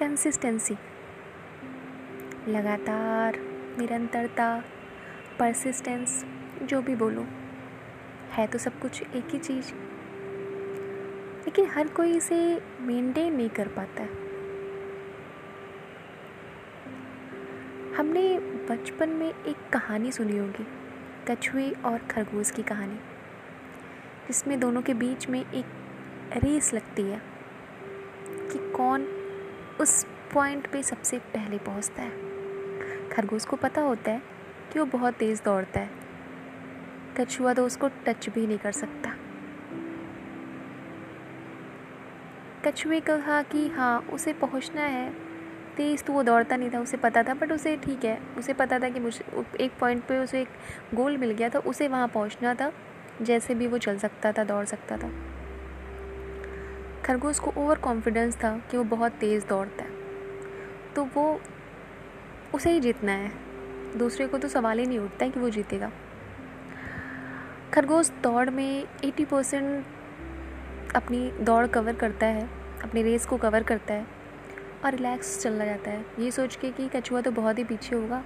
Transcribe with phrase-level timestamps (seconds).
[0.00, 0.74] Consistency
[2.48, 3.36] लगातार,
[3.78, 4.64] निरंतरता
[5.38, 6.26] persistence
[6.62, 7.26] जो भी बोलो,
[8.30, 9.72] है तो सब कुछ एक ही चीज़।
[11.40, 14.08] लेकिन हर कोई इसे मेंटेन नहीं कर पाता है।
[17.94, 20.66] हमने बचपन में एक कहानी सुनी होगी,
[21.28, 22.96] कछुए और खरगोश की कहानी,
[24.28, 25.66] जिसमें दोनों के बीच में एक
[26.36, 27.22] रेस लगती है
[28.28, 29.16] कि कौन
[29.80, 32.10] उस पॉइंट पे सबसे पहले पहुँचता है।
[33.08, 34.22] खरगोश को पता होता है
[34.72, 35.90] कि वो बहुत तेज़ दौड़ता है।
[37.20, 39.12] कछुआ तो उसको टच भी नहीं कर सकता।
[42.64, 45.10] कछुए कहा कि हाँ उसे पहुँचना है।
[45.76, 48.78] तेज़ तो वो दौड़ता नहीं था, उसे पता था बट उसे ठीक है। उसे पता
[48.78, 50.48] था कि मुझे एक पॉइंट पे उसे एक
[50.94, 52.72] गोल मिल गया था, उसे वहाँ पहुँचना था,
[53.22, 55.10] जैसे भी वो चल सकता था, दौड़ सकता था।
[57.04, 59.90] खरगोश को ओवर कॉन्फिडेंस था कि वो बहुत तेज़ दौड़ता है।
[60.94, 61.40] तो वो
[62.54, 63.32] उसे ही जीतना है।
[63.98, 65.92] दूसरे को तो सवाल ही नहीं उठता है कि वो जीतेगा।
[67.74, 69.86] खरगोश दौड़ में 80 परसेंट
[70.96, 72.48] अपनी दौड़ कवर करता है,
[72.84, 74.06] अपनी रेस को कवर करता है
[74.84, 78.24] और रिलैक्स चलना जाता है। ये सोच के कि कछुआ तो बहुत ही पीछे होगा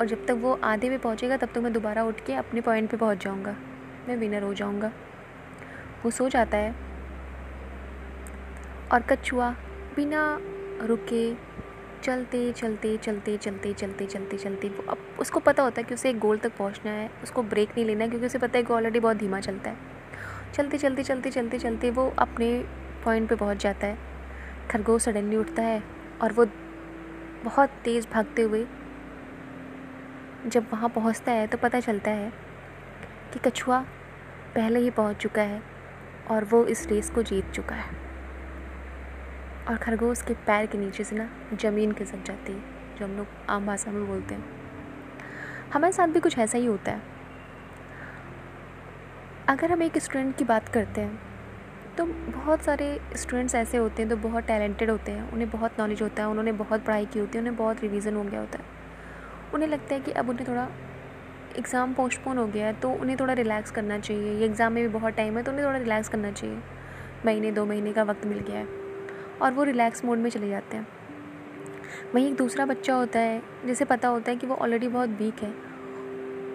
[0.00, 2.60] और जब तक वो आधे पे पहुँचेगा, तब तक तो मैं दोबारा उठ के अपने
[2.60, 3.56] पॉइंट पे पहुँच जाऊँगा।
[4.08, 4.92] मैं विनर हो जाऊँगा।
[6.04, 6.89] वो सो जाता है।
[8.92, 9.50] और कछुआ
[9.96, 10.22] बिना
[10.82, 11.34] रुके
[12.02, 16.10] चलते चलते चलते चलते चलते चलते चलते, वो अब उसको पता होता है कि उसे
[16.10, 18.72] एक गोल तक पहुँचना है, उसको ब्रेक नहीं लेना है, क्योंकि उसे पता है कि
[18.72, 19.76] ऑलरेडी बहुत धीमा चलता है।
[20.54, 22.52] चलते चलते चलते चलते चलते वो अपने
[23.04, 23.98] पॉइंट पे पहुँच जाता है।
[24.70, 25.82] खरगोश सडनली उठता है
[26.22, 26.46] और वो
[27.44, 28.66] बहुत तेज़ भागते हुए
[30.46, 32.32] जब वहाँ पहुँचता है तो पता चलता है
[33.32, 33.80] कि कछुआ
[34.54, 35.62] पहले ही पहुँच चुका है
[36.30, 38.09] और वो इस रेस को जीत चुका है।
[39.68, 42.60] और खरगोश के पैर के नीचे से ना ज़मीन खिसक जाती है,
[42.98, 44.44] जो हम लोग आम भाषा में बोलते हैं।
[45.72, 47.02] हमारे साथ भी कुछ ऐसा ही होता है।
[49.48, 51.18] अगर हम एक स्टूडेंट की बात करते हैं
[51.96, 52.86] तो बहुत सारे
[53.16, 56.28] स्टूडेंट्स ऐसे होते हैं जो तो बहुत टैलेंटेड होते हैं, उन्हें बहुत नॉलेज होता है,
[56.28, 58.64] उन्होंने बहुत पढ़ाई की होती है, उन्हें बहुत रिवीजन हो गया होता है।
[59.54, 60.68] उन्हें लगता है कि अब उन्हें थोड़ा
[61.58, 64.88] एग्ज़ाम पोस्टपोन हो गया है तो उन्हें थोड़ा रिलैक्स करना चाहिए। ये एग्ज़ाम में भी
[64.90, 66.58] बहुत टाइम है तो उन्हें थोड़ा रिलैक्स करना चाहिए।
[67.26, 68.79] महीने, दो महीने का वक्त मिल गया है।
[69.42, 70.86] और वो रिलैक्स मोड में चले जाते हैं।
[72.14, 75.42] वहीं एक दूसरा बच्चा होता है, जिसे पता होता है कि वो ऑलरेडी बहुत वीक
[75.42, 75.54] है।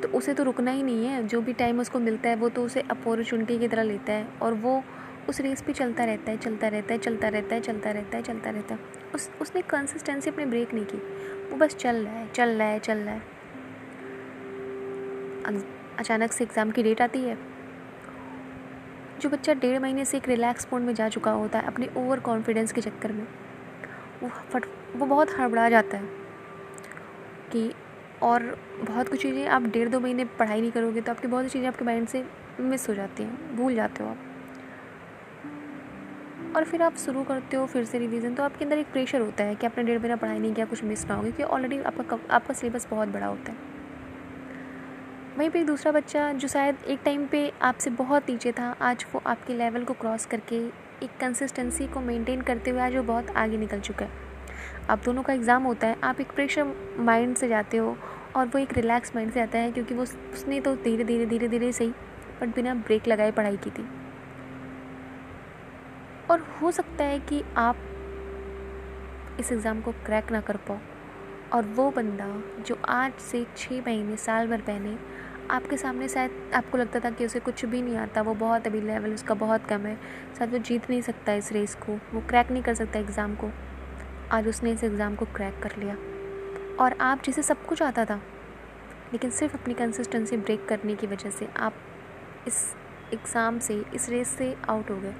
[0.00, 2.64] तो उसे तो रुकना ही नहीं है, जो भी टाइम उसको मिलता है, वो तो
[2.64, 4.82] उसे अपॉर्चुनिटी की तरह लेता है और वो
[5.28, 8.22] उस रेस पे चलता रहता है, चलता रहता है, चलता रहता है, चलता रहता है,
[8.22, 8.80] चलता रहता है।
[9.14, 10.98] उस, उसने कंसिस्टेंसी अपने ब्रेक नहीं की।
[11.50, 13.22] वो बस चल रहा है, चल रहा है, चल रहा है।
[15.98, 17.38] अचानक से एग्ज़ाम की डेट आती है।
[19.20, 22.20] जो बच्चा डेढ़ महीने से एक रिलैक्स मोड में जा चुका होता है, अपने ओवर
[22.20, 23.26] कॉन्फिडेंस के चक्कर में,
[24.22, 24.64] वो फट,
[24.96, 26.08] वो बहुत हड़बड़ा जाता है
[27.52, 27.72] कि,
[28.22, 28.42] और
[28.82, 31.68] बहुत कुछ चीज़ें आप डेढ़ दो महीने पढ़ाई नहीं करोगे तो आपकी बहुत सी चीज़ें
[31.68, 32.24] आपके माइंड से
[32.60, 34.16] मिस हो जाती हैं, भूल जाते हो आप।
[36.56, 39.44] और फिर आप शुरू करते हो फिर से रिवीजन तो आपके अंदर एक प्रेशर होता
[39.44, 42.18] है कि आपने डेढ़ महीना पढ़ाई नहीं किया, कुछ मिस ना हो, क्योंकि ऑलरेडी आपका
[42.30, 43.69] आपका सिलेबस बहुत बड़ा होता है।
[45.30, 49.04] वहीं पे एक दूसरा बच्चा जो शायद एक टाइम पे आपसे बहुत नीचे था, आज
[49.12, 50.56] वो आपके लेवल को क्रॉस करके
[51.04, 54.10] एक कंसिस्टेंसी को मेंटेन करते हुए आज वो बहुत आगे निकल चुका है।
[54.90, 57.96] आप दोनों का एग्ज़ाम होता है, आप एक प्रेशर माइंड से जाते हो
[58.36, 61.48] और वो एक रिलैक्स माइंड से आता है क्योंकि वो उसने तो धीरे धीरे धीरे
[61.48, 61.90] धीरे सही
[62.40, 63.88] बट बिना ब्रेक लगाए पढ़ाई की थी।
[66.30, 67.76] और हो सकता है कि आप
[69.40, 70.78] इस एग्ज़ाम को क्रैक ना कर पाओ।
[71.52, 72.26] और वो बंदा
[72.66, 74.96] जो आज से छः महीने, साल भर पहले
[75.50, 78.80] आपके सामने शायद आपको लगता था कि उसे कुछ भी नहीं आता, वो बहुत अभी
[78.80, 79.96] लेवल उसका बहुत कम है।
[80.38, 83.50] शायद वो जीत नहीं सकता इस रेस को, वो क्रैक नहीं कर सकता एग्ज़ाम को।
[84.32, 85.96] आज उसने इस एग्ज़ाम को क्रैक कर लिया।
[86.80, 88.20] और आप जिसे सब कुछ आता था,
[89.12, 91.74] लेकिन सिर्फ़ अपनी कंसिस्टेंसी ब्रेक करने की वजह से आप
[92.46, 92.74] इस
[93.14, 95.14] एग्ज़ाम से, इस रेस से आउट हो गए।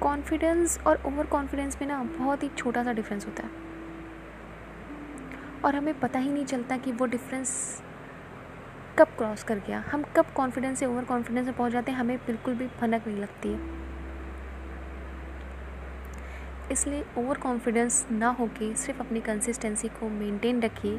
[0.00, 3.50] कॉन्फिडेंस और ओवर कॉन्फिडेंस में ना बहुत ही छोटा सा डिफरेंस होता है।
[5.64, 7.82] और हमें पता ही नहीं चलता कि वो डिफरेंस
[8.98, 12.18] कब क्रॉस कर गया। हम कब कॉन्फिडेंस से ओवर कॉन्फिडेंस में पहुँच जाते हैं, हमें
[12.18, 13.78] बिल्कुल भी भनक नहीं लगती। है
[16.72, 20.98] इसलिए ओवर कॉन्फिडेंस ना होके सिर्फ़ अपनी कंसिस्टेंसी को मेंटेन रखिए,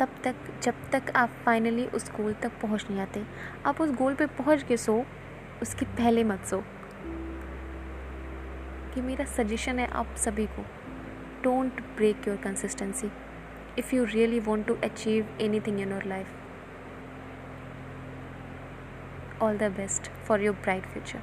[0.00, 3.26] तब तक, जब तक आप फाइनली उस गोल तक पहुँच नहीं आते।
[3.66, 5.04] आप उस गोल पे पहुँच के सो,
[5.62, 6.64] उसके पहले मत सो।
[8.94, 10.62] कि मेरा सजेशन है आप सभी को।
[11.42, 13.10] Don't break your consistency
[13.78, 16.26] if you really want to achieve anything in your life
[19.42, 21.20] all the best for your bright future